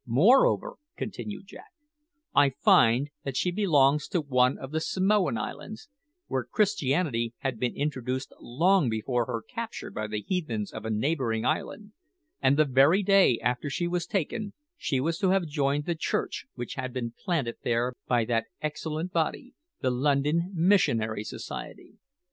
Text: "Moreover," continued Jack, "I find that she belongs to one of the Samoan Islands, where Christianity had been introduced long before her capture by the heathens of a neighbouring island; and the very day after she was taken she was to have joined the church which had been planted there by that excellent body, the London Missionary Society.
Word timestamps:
"Moreover," 0.07 0.77
continued 0.97 1.45
Jack, 1.45 1.71
"I 2.33 2.49
find 2.49 3.11
that 3.23 3.37
she 3.37 3.51
belongs 3.51 4.07
to 4.07 4.19
one 4.19 4.57
of 4.57 4.71
the 4.71 4.79
Samoan 4.81 5.37
Islands, 5.37 5.89
where 6.25 6.43
Christianity 6.43 7.35
had 7.41 7.59
been 7.59 7.75
introduced 7.75 8.33
long 8.39 8.89
before 8.89 9.25
her 9.27 9.43
capture 9.43 9.91
by 9.91 10.07
the 10.07 10.21
heathens 10.23 10.73
of 10.73 10.85
a 10.85 10.89
neighbouring 10.89 11.45
island; 11.45 11.91
and 12.41 12.57
the 12.57 12.65
very 12.65 13.03
day 13.03 13.37
after 13.43 13.69
she 13.69 13.87
was 13.87 14.07
taken 14.07 14.53
she 14.75 14.99
was 14.99 15.19
to 15.19 15.29
have 15.29 15.45
joined 15.45 15.85
the 15.85 15.93
church 15.93 16.47
which 16.55 16.73
had 16.73 16.93
been 16.93 17.11
planted 17.23 17.57
there 17.61 17.93
by 18.07 18.25
that 18.25 18.47
excellent 18.59 19.11
body, 19.13 19.53
the 19.81 19.91
London 19.91 20.49
Missionary 20.55 21.23
Society. 21.23 21.99